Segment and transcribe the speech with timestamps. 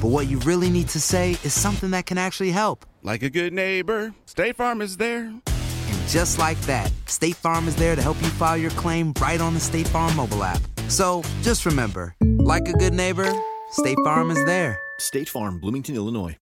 [0.00, 2.86] but what you really need to say is something that can actually help.
[3.02, 5.24] Like a good neighbor, State Farm is there.
[5.26, 9.40] And just like that, State Farm is there to help you file your claim right
[9.40, 10.60] on the State Farm mobile app.
[10.88, 13.30] So just remember, like a good neighbor,
[13.72, 14.78] State Farm is there.
[14.98, 16.36] State Farm, Bloomington, Illinois.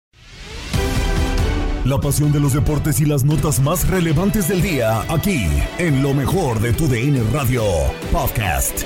[1.86, 5.46] La pasión de los deportes y las notas más relevantes del día, aquí,
[5.78, 7.62] en lo mejor de tu DN Radio
[8.10, 8.82] Podcast.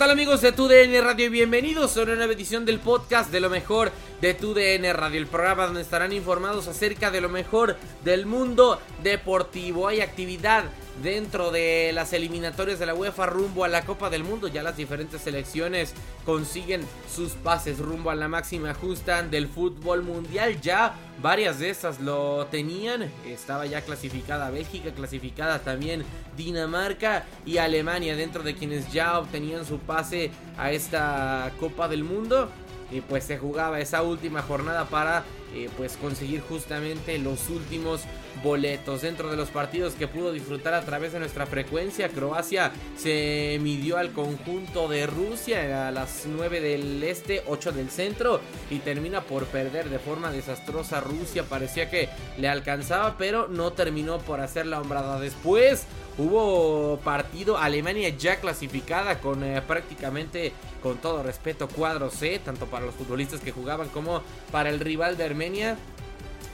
[0.00, 1.30] Tal amigos de TUDN Radio?
[1.30, 5.66] Bienvenidos a una nueva edición del podcast de lo mejor de TUDN Radio, el programa
[5.66, 9.88] donde estarán informados acerca de lo mejor del mundo deportivo.
[9.88, 10.64] Hay actividad
[11.02, 14.48] dentro de las eliminatorias de la UEFA rumbo a la Copa del Mundo.
[14.48, 15.94] Ya las diferentes selecciones
[16.24, 20.60] consiguen sus pases rumbo a la máxima justa del fútbol mundial.
[20.60, 23.10] Ya varias de esas lo tenían.
[23.26, 26.04] Estaba ya clasificada Bélgica, clasificada también
[26.36, 32.50] Dinamarca y Alemania dentro de quienes ya obtenían su pase a esta Copa del Mundo.
[32.90, 35.24] Y pues se jugaba esa última jornada para
[35.54, 38.02] eh, pues conseguir justamente los últimos
[38.42, 42.08] boletos dentro de los partidos que pudo disfrutar a través de nuestra frecuencia.
[42.08, 48.40] Croacia se midió al conjunto de Rusia a las 9 del este, 8 del centro
[48.70, 51.00] y termina por perder de forma desastrosa.
[51.00, 55.20] Rusia parecía que le alcanzaba, pero no terminó por hacer la hombrada.
[55.20, 55.86] Después
[56.18, 62.86] hubo partido Alemania ya clasificada con eh, prácticamente con todo respeto cuadro C, tanto para
[62.86, 65.24] los futbolistas que jugaban como para el rival de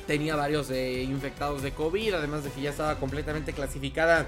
[0.07, 4.27] Tenía varios eh, infectados de COVID, además de que ya estaba completamente clasificada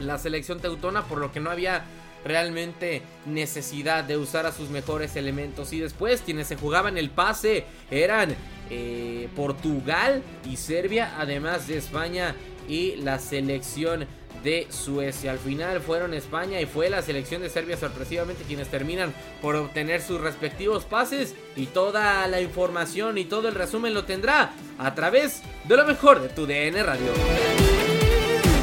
[0.00, 1.84] la selección teutona, por lo que no había
[2.24, 5.74] realmente necesidad de usar a sus mejores elementos.
[5.74, 8.34] Y después quienes se jugaban el pase eran
[8.70, 12.34] eh, Portugal y Serbia, además de España
[12.66, 14.06] y la selección
[14.42, 15.32] de Suecia.
[15.32, 20.02] Al final fueron España y fue la selección de Serbia sorpresivamente quienes terminan por obtener
[20.02, 25.42] sus respectivos pases y toda la información y todo el resumen lo tendrá a través
[25.64, 27.12] de lo mejor de tu DN Radio.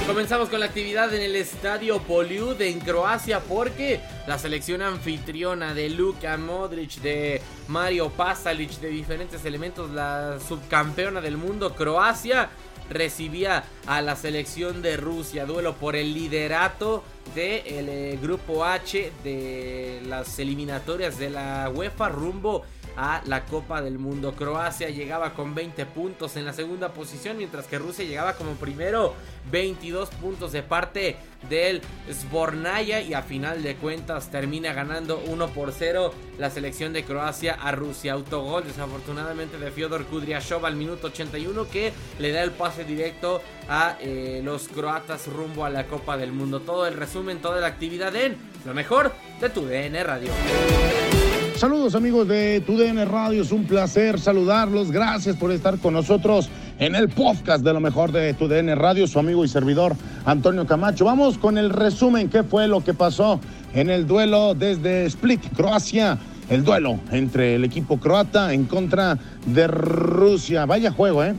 [0.08, 5.90] Comenzamos con la actividad en el estadio Poliud en Croacia porque la selección anfitriona de
[5.90, 12.50] Luka Modric, de Mario Pasalic, de diferentes elementos, la subcampeona del mundo Croacia
[12.90, 17.04] recibía a la selección de Rusia, duelo por el liderato
[17.36, 22.64] del eh, grupo H de las eliminatorias de la UEFA rumbo
[22.98, 24.34] a la Copa del Mundo.
[24.34, 29.14] Croacia llegaba con 20 puntos en la segunda posición, mientras que Rusia llegaba como primero
[29.52, 31.16] 22 puntos de parte
[31.48, 31.82] del
[32.12, 37.54] Sbornaya y a final de cuentas termina ganando 1 por 0 la selección de Croacia
[37.54, 38.14] a Rusia.
[38.14, 43.98] Autogol desafortunadamente de Fyodor Kudryashov al minuto 81 que le da el pase directo a
[44.00, 46.62] eh, los croatas rumbo a la Copa del Mundo.
[46.62, 49.12] Todo el resumen, toda la actividad en lo mejor
[49.42, 50.30] de tu DN Radio.
[51.56, 56.48] Saludos amigos de TUDN Radio, es un placer saludarlos, gracias por estar con nosotros
[56.78, 61.06] en el podcast de lo mejor de TUDN Radio, su amigo y servidor Antonio Camacho.
[61.06, 63.40] Vamos con el resumen, qué fue lo que pasó
[63.74, 69.18] en el duelo desde Split, Croacia, el duelo entre el equipo croata en contra
[69.48, 70.68] de Rusia.
[70.68, 71.34] Vaya juego, ¿eh?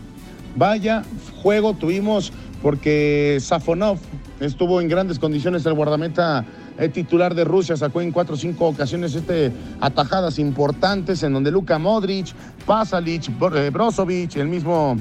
[0.57, 1.05] Vaya
[1.41, 2.33] juego tuvimos
[2.63, 3.99] porque Safonov
[4.41, 6.45] estuvo en grandes condiciones el guardameta
[6.79, 11.51] el titular de Rusia, sacó en cuatro o cinco ocasiones este, atajadas importantes en donde
[11.51, 12.33] Luka Modric,
[12.65, 14.97] Pasalic, eh, Brozovic, el mismo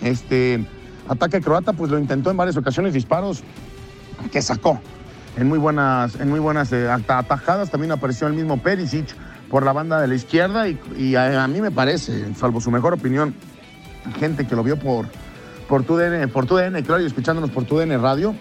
[0.00, 0.64] este,
[1.06, 3.42] ataque croata, pues lo intentó en varias ocasiones, disparos
[4.32, 4.80] que sacó
[5.36, 7.70] en muy buenas, en muy buenas eh, atajadas.
[7.70, 9.14] También apareció el mismo Perisic
[9.50, 13.34] por la banda de la izquierda y, a, mí me parece, salvo su mejor opinión,
[14.18, 15.06] gente que lo vio por,
[15.68, 18.34] por TUDN, por TUDN, claro, y escuchándonos por TUDN Radio,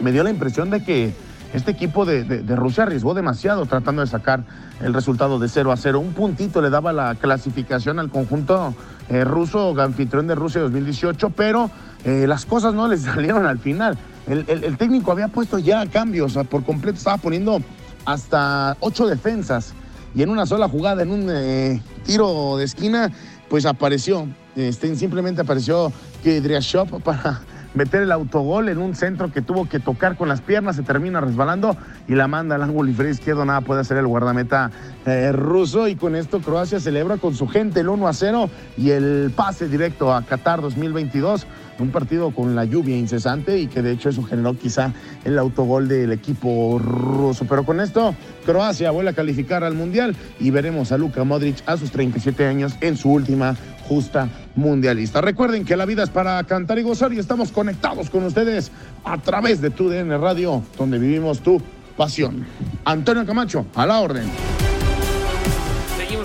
[0.00, 1.12] me dio la impresión de que
[1.52, 4.44] este equipo de, Rusia arriesgó demasiado tratando de sacar
[4.80, 5.98] el resultado de 0 a 0.
[5.98, 8.74] Un puntito le daba la clasificación al conjunto
[9.08, 11.70] eh, ruso, anfitrión de Rusia 2018, pero
[12.04, 13.98] eh, las cosas no les salieron al final.
[14.28, 17.62] El, técnico había puesto ya cambios, por completo estaba poniendo
[18.04, 19.72] hasta ocho defensas
[20.14, 23.10] y en una sola jugada, en un eh, tiro de esquina,
[23.48, 25.92] pues apareció, este, simplemente apareció
[26.22, 27.40] que Shop para
[27.74, 31.20] meter el autogol en un centro que tuvo que tocar con las piernas, se termina
[31.20, 31.76] resbalando
[32.08, 34.70] y la manda al ángulo izquierdo, nada puede hacer el guardameta
[35.06, 38.90] eh, ruso y con esto Croacia celebra con su gente el 1 a 0 y
[38.90, 41.46] el pase directo a Qatar 2022
[41.78, 44.92] un partido con la lluvia incesante y que de hecho eso generó quizá
[45.24, 47.46] el autogol del equipo ruso.
[47.48, 48.14] Pero con esto,
[48.44, 52.74] Croacia vuelve a calificar al Mundial y veremos a Luka Modric a sus 37 años
[52.80, 53.56] en su última
[53.88, 55.20] justa mundialista.
[55.20, 58.70] Recuerden que la vida es para cantar y gozar y estamos conectados con ustedes
[59.04, 61.60] a través de tu DN Radio, donde vivimos tu
[61.96, 62.46] pasión.
[62.84, 64.28] Antonio Camacho, a la orden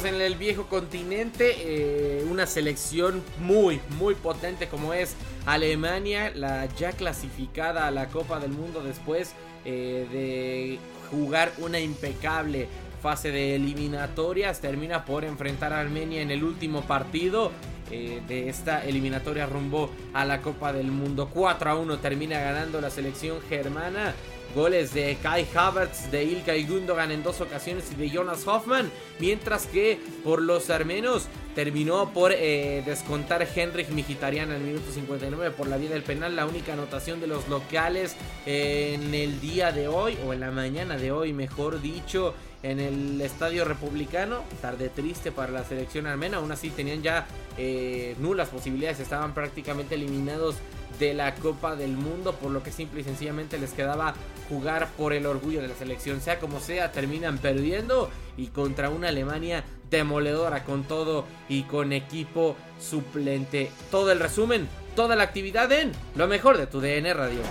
[0.06, 5.16] en el viejo continente, eh, una selección muy, muy potente como es
[5.46, 9.34] Alemania, la ya clasificada a la Copa del Mundo después
[9.66, 10.80] eh, de
[11.10, 12.68] jugar una impecable
[13.04, 17.52] fase de eliminatorias, termina por enfrentar a Armenia en el último partido.
[17.92, 22.80] Eh, de esta eliminatoria rumbo a la Copa del Mundo 4 a 1 termina ganando
[22.80, 24.16] la selección germana
[24.54, 28.92] Goles de Kai Havertz, de Ilkay Gundogan en dos ocasiones y de Jonas Hoffman.
[29.20, 35.52] Mientras que por los armenos terminó por eh, descontar Henrik Mkhitaryan en el minuto 59
[35.52, 36.36] por la vía del penal.
[36.36, 38.16] La única anotación de los locales
[38.46, 42.34] en el día de hoy, o en la mañana de hoy, mejor dicho,
[42.64, 44.44] en el Estadio Republicano.
[44.62, 46.38] Tarde triste para la selección armena.
[46.38, 47.28] Aún así tenían ya
[47.58, 49.00] eh, nulas posibilidades.
[49.00, 50.56] Estaban prácticamente eliminados
[51.04, 54.14] de la Copa del Mundo, por lo que simple y sencillamente les quedaba
[54.48, 56.22] jugar por el orgullo de la selección.
[56.22, 62.56] Sea como sea, terminan perdiendo y contra una Alemania demoledora con todo y con equipo
[62.80, 63.70] suplente.
[63.92, 67.42] Todo el resumen, toda la actividad en lo mejor de tu DN Radio.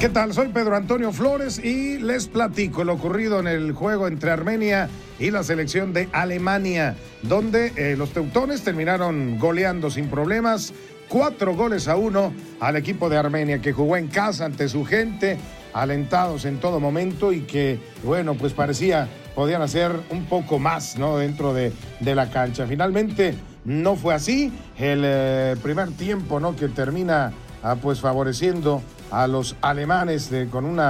[0.00, 0.32] ¿Qué tal?
[0.32, 4.88] Soy Pedro Antonio Flores y les platico lo ocurrido en el juego entre Armenia
[5.18, 10.72] y la selección de Alemania, donde eh, los teutones terminaron goleando sin problemas
[11.10, 15.38] cuatro goles a uno al equipo de Armenia que jugó en casa ante su gente,
[15.74, 21.18] alentados en todo momento y que, bueno, pues parecía podían hacer un poco más, ¿no?
[21.18, 22.66] Dentro de, la cancha.
[22.66, 23.34] Finalmente
[23.64, 24.52] no fue así.
[24.78, 26.54] El eh, primer tiempo, ¿no?
[26.56, 27.32] Que termina
[27.62, 28.80] ah, pues favoreciendo
[29.10, 30.80] a los alemanes con un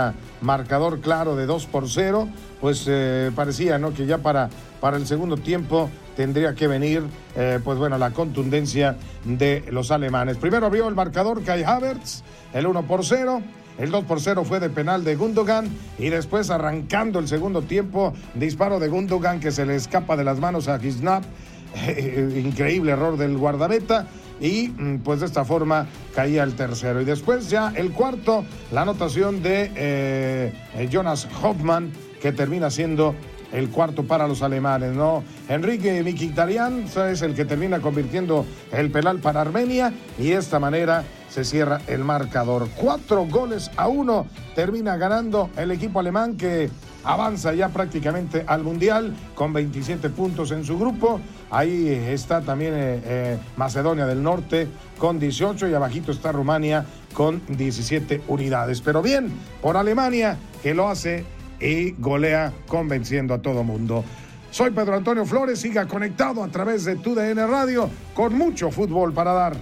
[0.42, 2.28] marcador claro de 2 por 0,
[2.60, 3.94] pues eh, parecía ¿no?
[3.94, 4.50] que ya para,
[4.80, 5.88] para el segundo tiempo
[6.20, 7.02] tendría que venir,
[7.34, 10.36] eh, pues bueno, la contundencia de los alemanes.
[10.36, 12.22] Primero abrió el marcador Kai Havertz,
[12.52, 13.40] el 1 por 0.
[13.78, 18.12] El 2 por 0 fue de penal de Gundogan y después arrancando el segundo tiempo,
[18.34, 21.24] disparo de Gundogan que se le escapa de las manos a Gisnap.
[22.36, 24.08] increíble error del guardameta
[24.40, 27.00] y mm, pues de esta forma caía el tercero.
[27.00, 33.14] Y después ya el cuarto, la anotación de eh, Jonas Hoffman que termina siendo
[33.52, 35.22] el cuarto para los alemanes, ¿no?
[35.48, 41.04] Enrique Mkhitaryan es el que termina convirtiendo el penal para Armenia y de esta manera
[41.28, 42.68] se cierra el marcador.
[42.76, 46.70] Cuatro goles a uno termina ganando el equipo alemán que
[47.04, 51.20] avanza ya prácticamente al Mundial con 27 puntos en su grupo.
[51.50, 57.42] Ahí está también eh, eh, Macedonia del Norte con 18 y abajito está Rumania con
[57.48, 58.80] 17 unidades.
[58.80, 61.24] Pero bien, por Alemania que lo hace
[61.60, 64.04] y golea convenciendo a todo mundo.
[64.50, 69.12] Soy Pedro Antonio Flores, siga conectado a través de tu DN Radio con mucho fútbol
[69.12, 69.56] para dar.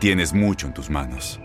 [0.00, 1.38] Tienes mucho en tus manos,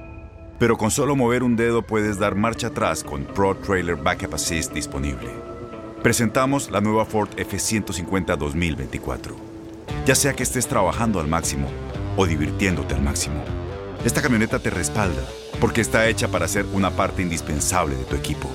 [0.58, 4.74] pero con solo mover un dedo puedes dar marcha atrás con Pro Trailer Backup Assist
[4.74, 5.30] disponible.
[6.02, 9.36] Presentamos la nueva Ford F150 2024.
[10.08, 11.68] Ya sea que estés trabajando al máximo
[12.16, 13.44] o divirtiéndote al máximo,
[14.04, 15.22] esta camioneta te respalda
[15.60, 18.50] porque está hecha para ser una parte indispensable de tu equipo.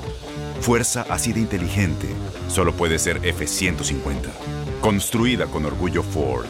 [0.60, 2.08] Fuerza así de inteligente
[2.48, 4.28] solo puede ser F-150.
[4.80, 6.46] Construida con orgullo Ford.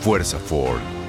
[0.00, 1.01] Fuerza Ford.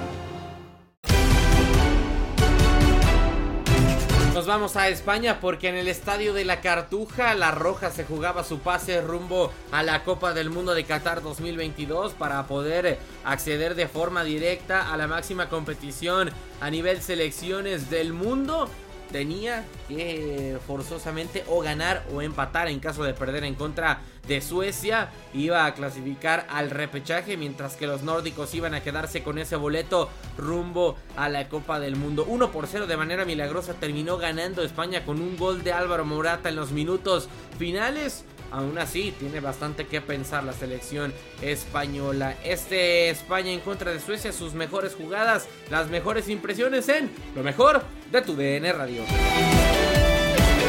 [4.53, 8.60] Vamos a España porque en el estadio de la Cartuja, la Roja se jugaba su
[8.60, 14.24] pase rumbo a la Copa del Mundo de Qatar 2022 para poder acceder de forma
[14.24, 16.29] directa a la máxima competición
[16.62, 18.69] a nivel selecciones del mundo
[19.12, 25.10] tenía que forzosamente o ganar o empatar en caso de perder en contra de Suecia.
[25.33, 30.10] Iba a clasificar al repechaje mientras que los nórdicos iban a quedarse con ese boleto
[30.38, 32.25] rumbo a la Copa del Mundo.
[32.27, 36.50] 1 por 0 de manera milagrosa terminó ganando España con un gol de Álvaro Morata
[36.50, 38.25] en los minutos finales.
[38.53, 42.38] Aún así, tiene bastante que pensar la selección española.
[42.43, 47.81] Este España en contra de Suecia, sus mejores jugadas, las mejores impresiones en lo mejor
[48.12, 49.01] de tu DN Radio.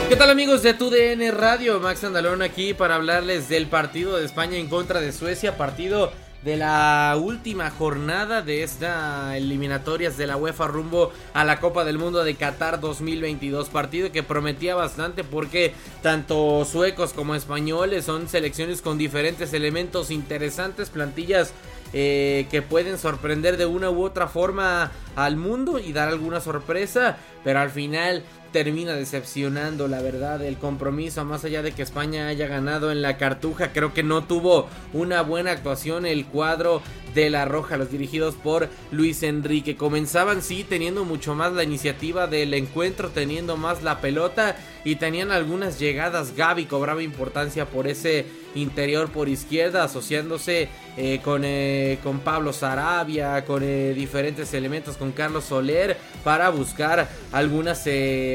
[0.09, 1.79] ¿Qué tal amigos de tu DN Radio?
[1.79, 6.11] Max Andalón aquí para hablarles del partido de España en contra de Suecia, partido
[6.45, 11.99] de la última jornada de esta eliminatorias de la UEFA rumbo a la Copa del
[11.99, 13.71] Mundo de Qatar 2022.
[13.71, 15.73] Partido que prometía bastante porque
[16.03, 21.55] tanto suecos como españoles son selecciones con diferentes elementos interesantes, plantillas
[21.95, 27.17] eh, que pueden sorprender de una u otra forma al mundo y dar alguna sorpresa,
[27.43, 28.23] pero al final
[28.55, 33.17] termina decepcionando, la verdad, el compromiso, más allá de que España haya ganado en la
[33.17, 36.81] cartuja, creo que no tuvo una buena actuación el cuadro
[37.17, 39.77] de la Roja, los dirigidos por Luis Enrique.
[39.77, 45.31] Comenzaban sí teniendo mucho más la iniciativa del encuentro, teniendo más la pelota y tenían
[45.31, 46.37] algunas llegadas.
[46.37, 53.45] Gaby cobraba importancia por ese interior por izquierda, asociándose eh, con, eh, con Pablo Sarabia,
[53.45, 57.89] con eh, diferentes elementos, con Carlos Soler, para buscar algunas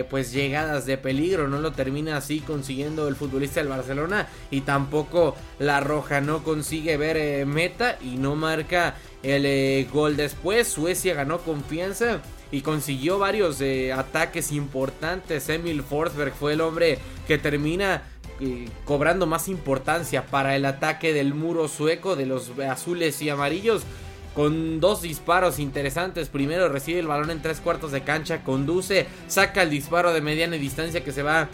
[0.10, 1.48] pues llegadas de peligro.
[1.48, 6.98] No lo termina así consiguiendo el futbolista del Barcelona y tampoco la Roja no consigue
[6.98, 10.68] ver meta y no marca el gol después.
[10.68, 12.22] Suecia ganó confianza
[12.52, 13.62] y consiguió varios
[13.96, 15.50] ataques importantes.
[15.50, 18.04] Emil Forsberg fue el hombre que termina
[18.42, 23.84] eh, cobrando más importancia para el ataque del muro sueco de los azules y amarillos.
[24.34, 26.30] Con dos disparos interesantes.
[26.30, 28.44] Primero recibe el balón en tres cuartos de cancha.
[28.44, 29.08] Conduce.
[29.28, 31.50] Saca el disparo de mediana distancia que se va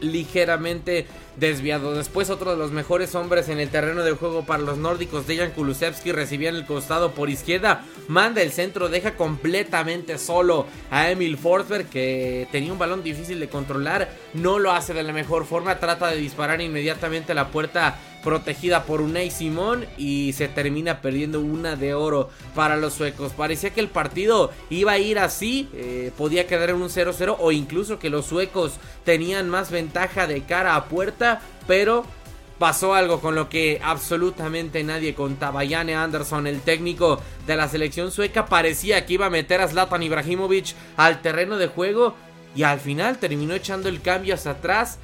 [0.00, 1.94] ligeramente desviado.
[1.94, 5.52] Después otro de los mejores hombres en el terreno de juego para los nórdicos, Dejan
[5.52, 11.36] Kulusevski, recibía en el costado por izquierda, manda el centro, deja completamente solo a Emil
[11.38, 15.78] Forsberg que tenía un balón difícil de controlar, no lo hace de la mejor forma,
[15.78, 21.40] trata de disparar inmediatamente a la puerta protegida por Unai Simón y se termina perdiendo
[21.40, 23.32] una de oro para los suecos.
[23.32, 27.52] Parecía que el partido iba a ir así, eh, podía quedar en un 0-0 o
[27.52, 31.23] incluso que los suecos tenían más ventaja de cara a puerta,
[31.66, 32.04] pero
[32.58, 35.66] pasó algo con lo que absolutamente nadie contaba.
[35.66, 40.02] Jane Anderson, el técnico de la selección sueca, parecía que iba a meter a Zlatan
[40.02, 42.14] Ibrahimovic al terreno de juego
[42.54, 44.98] y al final terminó echando el cambio hacia atrás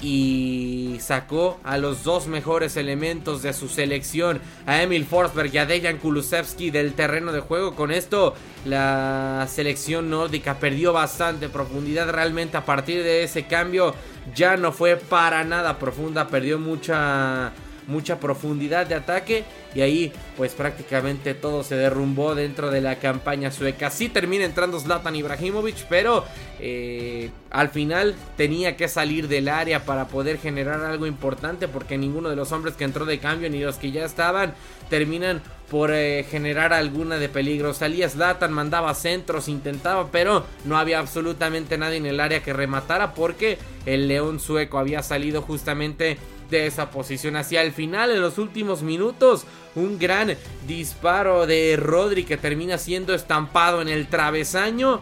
[0.00, 5.66] y sacó a los dos mejores elementos de su selección, a Emil Forsberg y a
[5.66, 7.74] Dejan Kulusevski del terreno de juego.
[7.74, 13.94] Con esto la selección nórdica perdió bastante profundidad realmente a partir de ese cambio.
[14.34, 17.52] Ya no fue para nada profunda, perdió mucha
[17.86, 23.50] mucha profundidad de ataque y ahí pues prácticamente todo se derrumbó dentro de la campaña
[23.50, 23.90] sueca.
[23.90, 26.24] Sí termina entrando Zlatan Ibrahimovic, pero
[26.58, 32.28] eh, al final tenía que salir del área para poder generar algo importante porque ninguno
[32.30, 34.54] de los hombres que entró de cambio ni los que ya estaban
[34.88, 37.72] terminan por eh, generar alguna de peligro.
[37.72, 43.14] Salía Zlatan, mandaba centros, intentaba, pero no había absolutamente nadie en el área que rematara
[43.14, 46.18] porque el león sueco había salido justamente
[46.50, 47.36] de esa posición.
[47.36, 53.14] Hacia el final, en los últimos minutos, un gran disparo de Rodri que termina siendo
[53.14, 55.00] estampado en el travesaño.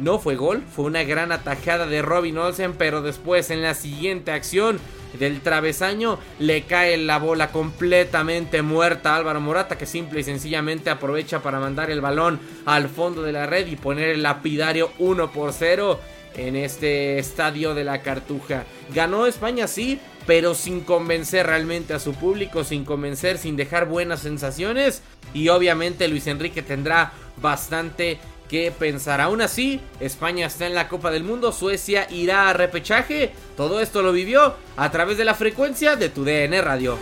[0.00, 4.32] No fue gol, fue una gran atajada de Robin Olsen, pero después en la siguiente
[4.32, 4.80] acción
[5.18, 10.90] del travesaño le cae la bola completamente muerta a Álvaro Morata que simple y sencillamente
[10.90, 15.30] aprovecha para mandar el balón al fondo de la red y poner el lapidario 1
[15.30, 16.00] por 0
[16.36, 18.64] en este estadio de la Cartuja.
[18.92, 24.20] Ganó España sí, pero sin convencer realmente a su público, sin convencer, sin dejar buenas
[24.20, 25.02] sensaciones.
[25.32, 29.20] Y obviamente Luis Enrique tendrá bastante que pensar.
[29.20, 33.32] Aún así, España está en la Copa del Mundo, Suecia irá a repechaje.
[33.56, 36.98] Todo esto lo vivió a través de la frecuencia de tu DN Radio.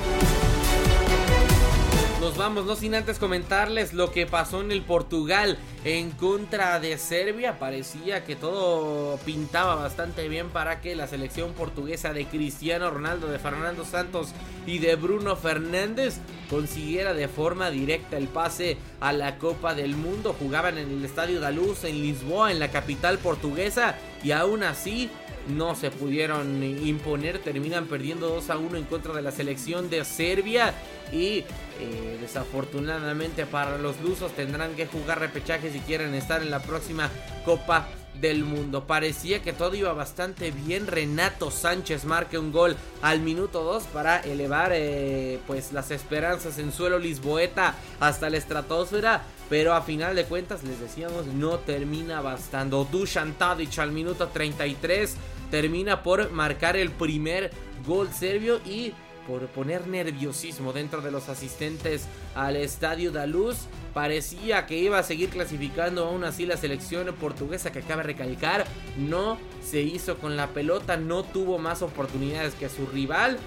[2.23, 6.97] Nos vamos, no sin antes comentarles lo que pasó en el Portugal en contra de
[6.97, 7.59] Serbia.
[7.59, 13.41] Parecía que todo pintaba bastante bien para que la selección portuguesa de Cristiano Ronaldo, de
[13.41, 14.29] Fernando Santos
[14.69, 20.37] y de Bruno Fernández consiguiera de forma directa el pase a la Copa del Mundo.
[20.39, 25.11] Jugaban en el Estadio da Luz en Lisboa, en la capital portuguesa, y aún así
[25.49, 30.05] no se pudieron imponer, terminan perdiendo 2 a 1 en contra de la selección de
[30.05, 30.73] Serbia
[31.13, 31.45] y
[31.83, 37.11] eh, desafortunadamente para los lusos tendrán que jugar repechaje si quieren estar en la próxima
[37.45, 37.89] Copa
[38.21, 38.87] del Mundo.
[38.87, 40.87] Parecía que todo iba bastante bien.
[40.87, 46.73] Renato Sánchez marca un gol al minuto 2 para elevar eh, pues las esperanzas en
[46.73, 49.23] suelo lisboeta hasta la estratosfera.
[49.49, 52.87] Pero a final de cuentas, les decíamos, no termina bastando.
[52.91, 55.17] Dusan Tadic al minuto 33
[55.51, 57.51] termina por marcar el primer
[57.87, 58.95] gol serbio y
[59.27, 63.67] por poner nerviosismo dentro de los asistentes al estadio da Luz.
[63.95, 68.65] Parecía que iba a seguir clasificando aún así la selección portuguesa que acaba de recalcar.
[68.97, 73.39] No se hizo con la pelota, no tuvo más oportunidades que su rival.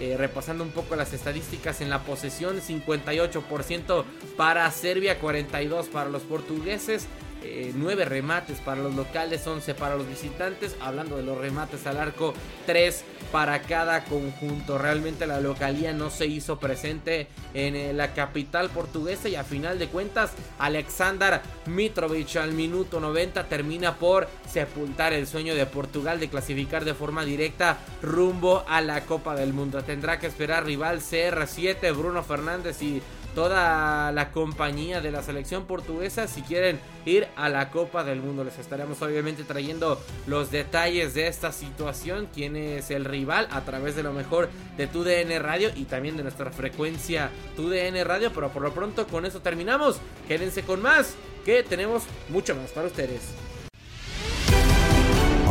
[0.00, 4.04] Eh, repasando un poco las estadísticas en la posesión, 58%
[4.36, 7.06] para Serbia, 42% para los portugueses.
[7.74, 10.76] 9 eh, remates para los locales, 11 para los visitantes.
[10.80, 12.34] Hablando de los remates al arco,
[12.66, 14.78] 3 para cada conjunto.
[14.78, 19.78] Realmente la localía no se hizo presente en eh, la capital portuguesa y a final
[19.78, 26.28] de cuentas Alexander Mitrovic al minuto 90 termina por sepultar el sueño de Portugal de
[26.28, 29.82] clasificar de forma directa rumbo a la Copa del Mundo.
[29.82, 33.02] Tendrá que esperar rival CR7 Bruno Fernández y
[33.34, 38.44] toda la compañía de la selección portuguesa si quieren ir a la Copa del Mundo.
[38.44, 43.96] Les estaremos obviamente trayendo los detalles de esta situación, quién es el rival a través
[43.96, 48.32] de lo mejor de tu DN Radio y también de nuestra frecuencia tu DN Radio,
[48.32, 49.98] pero por lo pronto con eso terminamos.
[50.28, 51.14] Quédense con más,
[51.44, 53.20] que tenemos mucho más para ustedes.